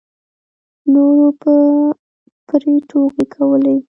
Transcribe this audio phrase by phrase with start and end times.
[0.93, 1.53] نورو به
[2.47, 3.75] پرې ټوکې کولې.